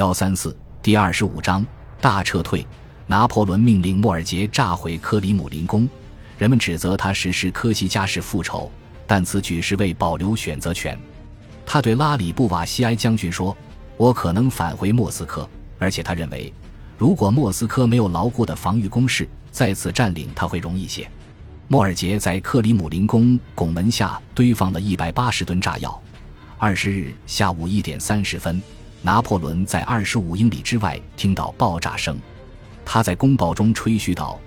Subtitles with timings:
[0.00, 1.62] 幺三四第二十五章
[2.00, 2.66] 大撤退。
[3.06, 5.86] 拿破仑命令莫尔杰炸毁克里姆林宫，
[6.38, 8.72] 人们指责他实施科西嘉式复仇，
[9.06, 10.98] 但此举是为保留选择权。
[11.66, 13.54] 他对拉里布瓦西埃将军说
[13.98, 15.46] ：“我可能返回莫斯科，
[15.78, 16.50] 而且他认为，
[16.96, 21.06] 如果莫斯科没有牢固的防御工事，再次占领他会容易些。”
[21.68, 26.02] 莫尔杰在克里姆林宫拱门下堆放了一百八十吨炸药。
[26.56, 28.62] 二十日下午一点三十分，
[29.02, 32.18] 拿破仑在二十五英里之外听到爆炸声。
[32.84, 34.38] 他在公报中吹嘘道：“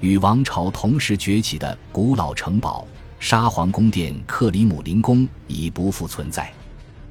[0.00, 2.86] 与王朝同时崛起的古老城堡——
[3.20, 6.52] 沙皇宫殿克里姆林宫已不复存在。”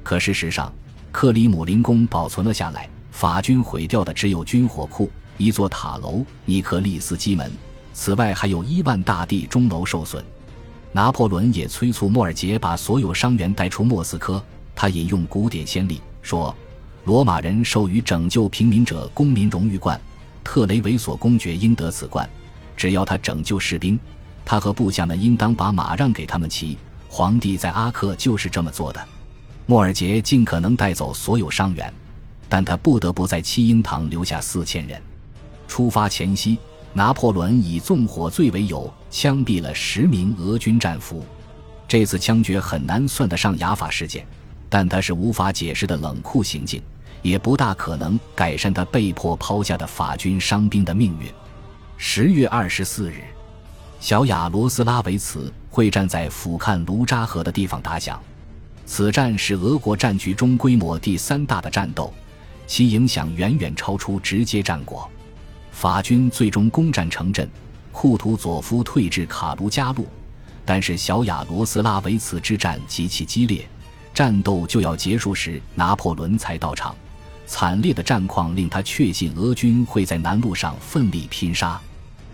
[0.02, 0.72] 可事实上，
[1.12, 2.88] 克里姆林宫保存了下来。
[3.10, 7.50] 法军毁掉的只有军火库、一座塔楼、尼克利斯基门。
[7.92, 10.24] 此外，还有一万大地钟楼受损。
[10.92, 14.42] 拿破仑也催促莫尔杰把所有伤员带出莫斯科。
[14.74, 16.54] 他引用古典先例说
[17.04, 20.00] ：“罗马人授予拯救平民者公民荣誉冠。”
[20.42, 22.28] 特雷维索公爵应得此冠，
[22.76, 24.00] 只要他拯救士兵，
[24.44, 26.78] 他和部下们应当把马让给他们骑。
[27.08, 29.06] 皇帝在阿克就是这么做的。
[29.66, 31.92] 莫尔杰尽可能带走所有伤员，
[32.48, 35.00] 但他不得不在七英堂留下四千人。
[35.68, 36.58] 出发前夕，
[36.92, 41.24] 拿破仑以纵火罪为由枪毙了十名俄军战俘。
[41.86, 44.26] 这次枪决很难算得上雅法事件，
[44.70, 46.82] 但它是无法解释的冷酷行径。
[47.22, 51.30] 也不大可能改善他被迫抛下的法军伤兵的命运。
[51.98, 53.24] 十月二十四日，
[54.00, 58.18] 小雅罗斯拉维茨会战在俯瞰卢扎河的地方打响。
[58.86, 62.10] 此战是俄国战局中规模第三大的战斗，
[62.66, 65.06] 其影响远远超出直接战果。
[65.72, 67.46] 法军最终攻占城镇，
[67.92, 70.06] 库图佐夫退至卡卢加路，
[70.64, 73.68] 但是小雅罗斯拉维茨之战极其激烈，
[74.12, 76.94] 战斗就要结束时，拿破仑才到场。
[77.46, 81.80] 惨烈的战况令他确信俄军会在南路上奋力拼杀。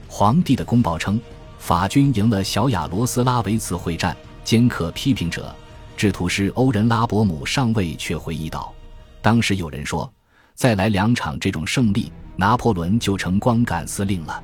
[0.09, 1.21] 皇帝的公报称，
[1.59, 4.17] 法军赢了小雅罗斯拉维茨会战。
[4.45, 5.53] 尖刻批评者
[5.97, 8.73] 制图师欧仁拉伯姆上尉却回忆道
[9.21, 10.09] ：“当时有人说，
[10.55, 14.41] 再来两场这种胜利，拿破仑就成光杆司令了。”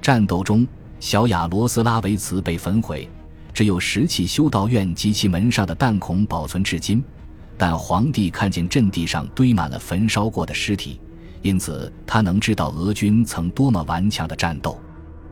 [0.00, 0.66] 战斗中，
[0.98, 3.06] 小雅罗斯拉维茨被焚毁，
[3.54, 7.02] 只有石器修道院及其门上的弹孔保存至今。
[7.56, 11.00] 但皇帝看见阵地上堆满了焚烧过的尸体，
[11.40, 14.76] 因此他能知道俄军曾多么顽强的战斗。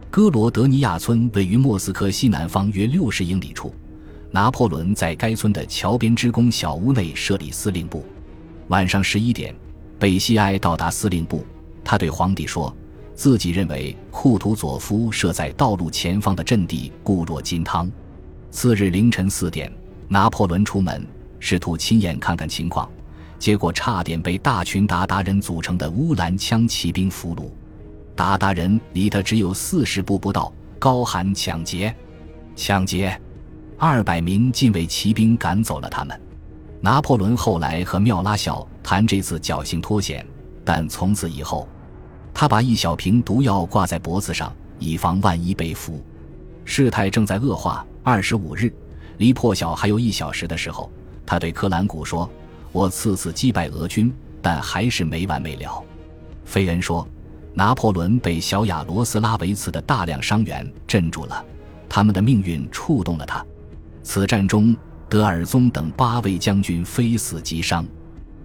[0.08, 3.74] 哥罗德尼亚村位于莫斯科西南方约六十英里处，
[4.30, 8.04] 拿破仑在该村的桥边之宫小屋内设立司令部。
[8.68, 9.52] 晚上十一点，
[9.98, 11.44] 贝西埃到达司令部，
[11.82, 12.72] 他对皇帝说，
[13.16, 17.90] 自己认为库图佐夫设在道路前方的阵地固若金汤。
[18.52, 19.72] 次日凌晨四点，
[20.08, 21.04] 拿破仑出门。
[21.40, 22.88] 试图亲眼看看情况，
[23.38, 27.50] 结果差点被大群鞑靼人组成的乌兰枪骑兵俘虏。
[28.14, 31.92] 鞑靼人离他只有四十步不到，高喊“抢劫，
[32.54, 33.18] 抢劫”！
[33.78, 36.20] 二百名禁卫骑兵赶走了他们。
[36.80, 40.24] 拿破仑后来和缪拉小谈这次侥幸脱险，
[40.62, 41.66] 但从此以后，
[42.34, 46.04] 他把一小瓶毒药挂在脖子上，以防万一被俘。
[46.66, 47.84] 事态正在恶化。
[48.04, 48.72] 二十五日，
[49.18, 50.90] 离破晓还有一小时的时候。
[51.24, 52.28] 他对科兰古说
[52.72, 55.82] ：“我次次击败俄军，但还是没完没了。”
[56.44, 57.06] 菲恩说
[57.54, 61.44] ：“拿破仑被小雅罗斯拉维茨的大量伤员镇住了，
[61.88, 63.44] 他们的命运触动了他。
[64.02, 64.76] 此战中，
[65.08, 67.86] 德尔宗等八位将军非死即伤。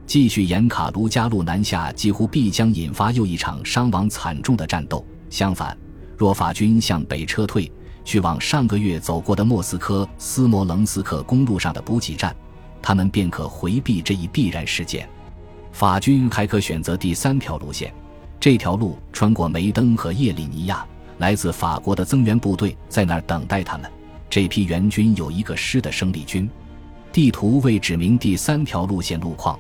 [0.05, 5.03] 继续沿卡卢加路南下，几乎必将引发又一场伤亡惨重的战斗。
[5.31, 5.75] 相反，
[6.15, 7.69] 若法军向北撤退，
[8.07, 12.33] 去往上个月走过的莫斯科斯摩棱斯克公路上的补给站。”
[12.81, 15.09] 他们便可回避这一必然事件。
[15.73, 17.93] 法军还可选择第三条路线，
[18.39, 20.85] 这条路穿过梅登和叶利尼亚，
[21.17, 23.91] 来自法国的增援部队在那儿等待他们。
[24.29, 26.49] 这批援军有一个师的生力军。
[27.11, 29.59] 地图未指明第三条路线路况，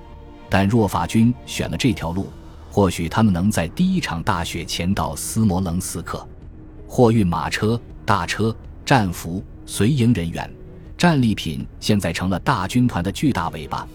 [0.49, 2.29] 但若法军选了这条路，
[2.71, 6.25] 或许他们能在第一场大雪前到斯摩棱斯克。
[6.87, 8.55] 货运马车、大车、
[8.85, 10.49] 战俘、随营人员。
[10.97, 13.87] 战利品现在成了大军团的巨大尾巴，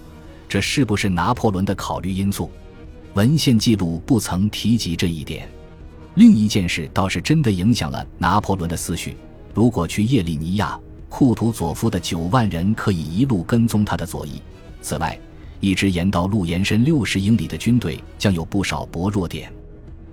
[0.48, 2.48] 这是不是拿破仑的考虑因素？
[3.14, 5.48] 文献记录不曾提及这一点。
[6.14, 9.16] 另一件事倒是真的影响了拿破仑的思绪：
[9.52, 10.78] 如果去叶利尼亚，
[11.08, 14.40] 库图佐夫的九万人可以一路跟踪他的左翼。
[14.80, 15.18] 此外，
[15.58, 19.52] 一直沿道路延伸六十英里的军队将有不少薄弱点。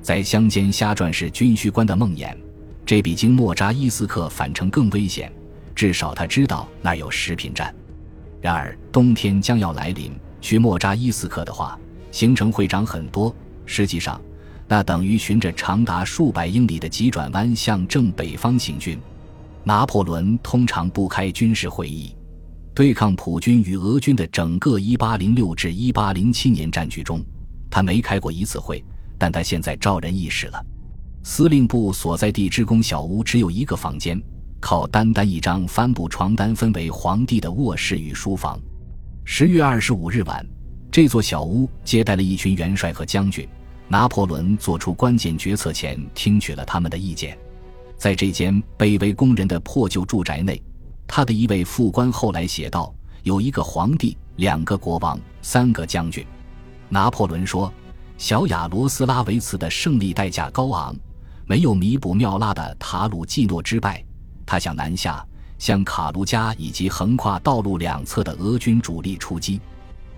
[0.01, 2.35] 在乡间瞎转是军需官的梦魇，
[2.89, 5.31] 这比经莫扎伊斯克返程更危险。
[5.75, 7.71] 至少他知道那有食品站。
[8.41, 13.31] 然而冬天将要来临，去莫扎伊斯克的话，行程会长很多，
[13.63, 14.19] 实际上，
[14.67, 18.99] 那等于循着长达数百英里的急转弯向正北方行军。
[19.63, 22.15] 拿破仑通常不开军事会议，
[22.73, 27.23] 对抗普军与俄军的整个1806至1807年战局中，
[27.69, 28.83] 他没开过一次会。
[29.15, 30.65] 但他现在招人议事了。
[31.31, 34.19] 司令部所在地职工小屋只有一个房间，
[34.59, 38.59] 靠单单一张帆布床单分为皇帝的卧室与书房。
[39.25, 40.43] 十月二十五日晚，
[40.91, 43.47] 这座小屋接待了一群元帅和将军。
[43.87, 47.37] 拿破仑做出关键决策前，听取了他们的意见。
[47.95, 50.59] 在这间卑微工人的破旧住宅内，
[51.05, 52.91] 他的一位副官后来写道
[53.21, 56.25] ：“有一个皇帝，两个国王，三个将军。”
[56.89, 57.71] 拿破仑说
[58.17, 60.95] ：“小雅罗斯拉维茨的胜利代价高昂，
[61.49, 64.05] 没有弥补缪拉的塔鲁季诺之败。
[64.45, 65.25] 他向南下，
[65.57, 69.59] 向卡卢加以及横跨道路两侧的俄军主力出击。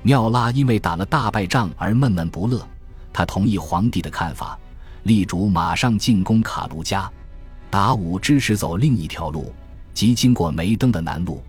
[0.02, 2.68] 缪拉因为打了大败仗而闷闷不乐。”
[3.14, 4.60] 他同意皇帝的看法，
[5.04, 7.10] 力主马上进攻卡卢加。
[7.70, 9.54] 达武支持走另一条路，
[9.94, 11.42] 即经过梅登的南路。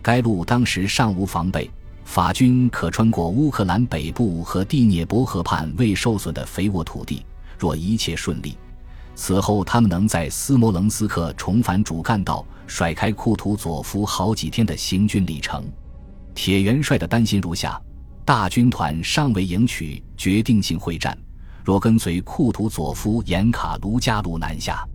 [0.00, 1.70] 该路当时尚无防备，
[2.06, 7.22] 法军可穿过乌克兰北部和第聂伯河畔未受损的肥沃土地。
[7.58, 8.56] 若一切顺利，
[9.20, 15.64] 此后他们能在斯摩棱斯克重返主干道，甩开库图佐夫好几天的行军里程。
[16.36, 17.78] 铁元帅的担心如下。
[18.24, 21.18] 大军团尚未迎取决定性会战，
[21.64, 24.86] 若跟随库图佐夫沿卡卢加路南下，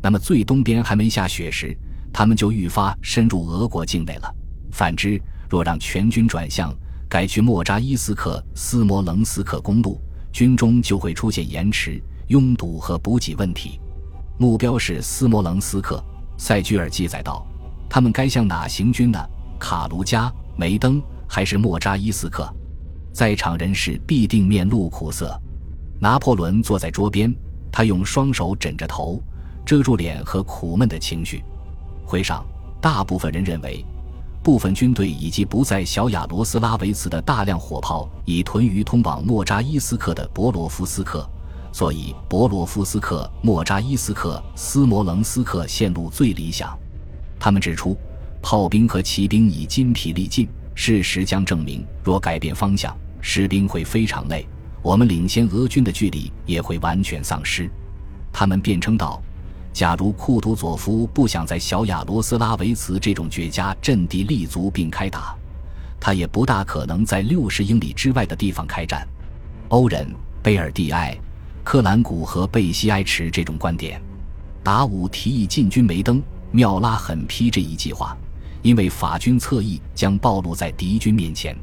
[0.00, 1.76] 那么最东边还没下雪时，
[2.10, 4.34] 他们就愈发深入俄国境内了。
[4.72, 6.74] 反之，若让全军转向，
[7.06, 10.00] 改去莫扎伊斯克斯摩棱斯克公路，
[10.32, 13.80] 军中就会出现延迟、拥堵和补给问题。
[14.38, 16.02] 目标是斯摩棱斯克。
[16.36, 17.44] 塞居尔记载道
[17.90, 19.18] ：“他们该向哪行军呢？
[19.58, 22.48] 卡卢加、梅登还是莫扎伊斯克？”
[23.12, 25.36] 在场人士必定面露苦涩。
[26.00, 27.34] 拿破仑坐在桌边，
[27.72, 29.20] 他用双手枕着头，
[29.66, 31.42] 遮住脸和苦闷的情绪。
[32.06, 32.46] 会上，
[32.80, 33.84] 大部分人认为，
[34.44, 41.28] 部分军队以及不在小亚罗斯拉维茨的大量火炮已屯于通往莫扎伊斯克的博罗夫斯克，
[41.78, 46.76] 所以博罗夫斯克、莫扎伊斯克、斯摩棱斯克线路最理想。
[47.38, 47.96] 他们指出，
[48.42, 52.92] 炮兵和骑兵已筋疲力尽，事实将证明，若改变方向。
[53.20, 54.44] 士兵会非常累，
[54.82, 57.70] 我们领先俄军的距离也会完全丧失。
[58.32, 59.22] 他们辩称道
[59.72, 65.32] ：“假如库图佐夫不想在小亚罗斯拉维茨这种绝佳阵地立足并开打，
[66.00, 69.06] 他也不大可能在六十英里之外的地方开战。”
[69.70, 71.16] 欧人、贝尔蒂埃、
[71.68, 74.00] 克兰古和贝西埃持这种观点。
[74.64, 78.16] 达武提议进军梅登，缪拉狠批这一计划，
[78.62, 81.54] 因为法军侧翼将暴露在敌军面前。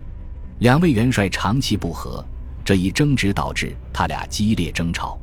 [0.60, 2.24] 两位元帅长期不和，
[2.64, 5.18] 这一争执导致他俩激烈争吵。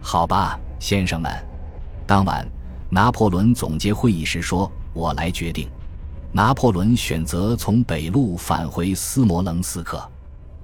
[0.00, 1.32] 好吧，先生们。
[2.04, 2.44] 当晚，
[2.90, 5.68] 拿破仑总结会议时说：“我来决定。”
[6.34, 10.04] 拿破仑选择从北路返回斯摩棱斯克。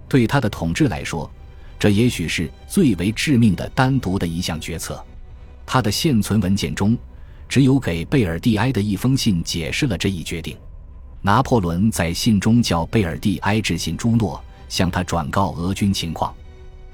[0.09, 1.31] 对他的统治来说，
[1.83, 5.05] 这也许是最为致命的单独的一项决策。
[5.67, 6.97] 他的现存文件中，
[7.49, 10.57] 只有给贝尔蒂埃的一封信解释了这一决定。
[11.23, 16.33] 拿破仑在信中叫贝尔蒂埃致信朱诺，向他转告俄军情况。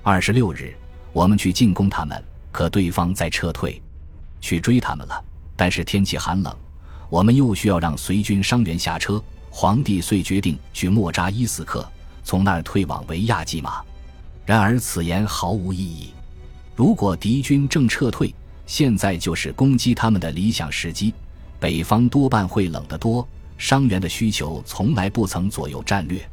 [0.03, 0.75] 二十六日，
[1.13, 3.83] 我们去进攻他们，可对方在撤退，
[4.41, 5.23] 去追他们了。
[5.55, 6.57] 但是天气寒冷，
[7.11, 9.23] 我们又需要让随军伤员下车。
[9.51, 11.87] 皇帝遂决定去莫扎伊斯克，
[12.25, 13.83] 从那儿退往维亚基马。
[14.49, 16.09] 然而此言毫无意义。
[16.75, 21.13] 如果敌军正撤退，现在就是攻击他们的理想时机。
[21.61, 23.29] 北方多半会冷得多。
[23.59, 26.27] 伤员的需求从来不曾左右战略。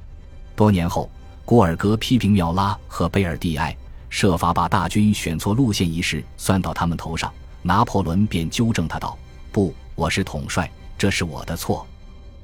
[0.55, 1.09] 多年后，
[1.43, 3.75] 古尔格批评缪拉和贝尔蒂埃
[4.09, 7.29] 设法把大军选错路线一事算到他们头上，
[7.63, 9.17] 拿破仑便纠正他道
[9.51, 11.85] ：“不，我是统帅，这是我的错。”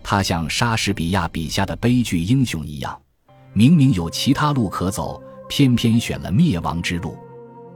[0.03, 2.99] 他像莎士比亚笔下的悲剧英雄一样，
[3.53, 7.17] 明明有其他路可走，偏偏选了灭亡之路。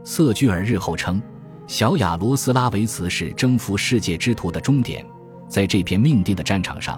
[0.01, 1.21] 瑟居尔日后称，
[1.67, 5.05] 小亚罗斯拉维茨是征服世界之途的终点。
[5.49, 6.97] 在这片命定的战场上，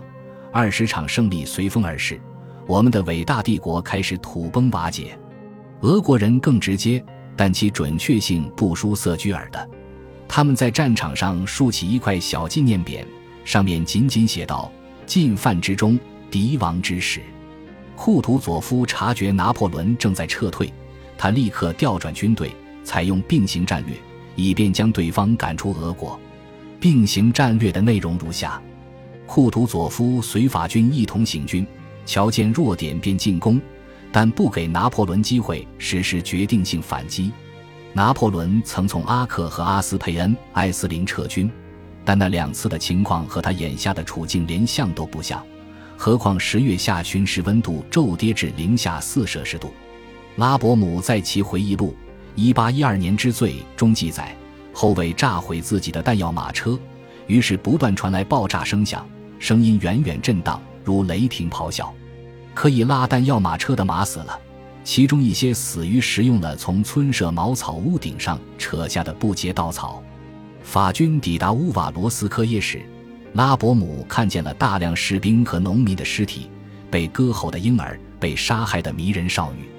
[0.54, 2.22] 二十场胜利随风而逝，
[2.68, 5.18] 我们的伟大帝国开始土崩瓦解。
[5.82, 7.04] 俄国人更直接，
[7.36, 9.68] 但其准确性不输瑟居尔的。
[10.28, 13.04] 他们在战场上竖起一块小纪念匾，
[13.44, 14.72] 上面仅仅写道
[15.08, 17.20] ：“进犯之中，敌亡之时。”
[17.98, 20.72] 库图佐夫察觉拿破仑正在撤退，
[21.18, 23.96] 他立刻调转军队，采用并行战略，
[24.36, 26.18] 以便将对方赶出俄国。
[26.80, 28.62] 并行战略的内容如下：
[29.26, 31.66] 库图佐夫随法军一同行军，
[32.06, 33.60] 瞧见弱点便进攻，
[34.12, 37.32] 但不给拿破仑机会实施决定性反击。
[37.94, 41.52] 拿破仑曾从阿克和阿斯佩恩、艾斯林撤军，
[42.06, 45.44] 但那两次的情况和他眼下的处境连像都不像。
[45.98, 49.74] 何况十月下旬时温度骤跌至零下四摄氏度。
[50.36, 51.90] 拉伯姆在其回忆录
[52.36, 54.34] 《一八一二年之最》中记载，
[54.72, 56.80] 后卫炸毁自己的弹药马车，
[57.26, 59.04] 于是不断传来爆炸声响，
[59.40, 61.92] 声音远远震荡，如雷霆咆哮。
[62.54, 64.40] 可以拉弹药马车的马死了，
[64.84, 70.04] 其中一些死于食用了从村舍茅草屋顶上扯下的不洁稻草。
[70.62, 72.84] 法军抵达乌瓦罗斯科耶时，
[73.38, 76.50] 拉伯姆看见了大量士兵和农民的尸体，
[76.90, 79.70] 被割喉的婴儿，被杀害的迷人少女。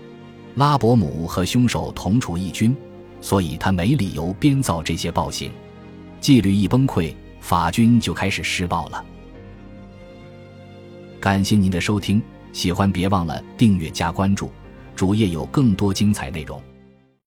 [0.55, 2.73] 拉伯姆和凶手同处一军，
[3.21, 5.51] 所以他没理由编造这些暴行。
[6.21, 9.05] 纪律一崩溃，法军就开始施暴了。
[11.19, 12.23] 感谢您的收听，
[12.53, 14.53] 喜欢别忘了订阅加关注，
[14.95, 16.63] 主页有更多精彩内容。